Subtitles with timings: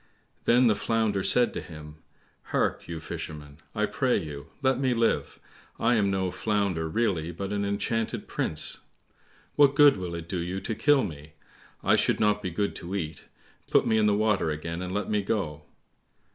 [0.45, 1.97] Then the Flounder said to him,
[2.45, 5.39] "Hark, you Fisherman, I pray you, let me live,
[5.79, 8.79] I am no Flounder really, but an enchanted prince.
[9.57, 11.33] What good will it do you to kill me?
[11.83, 13.25] I should not be good to eat,
[13.69, 15.65] put me in the water again, and let me go."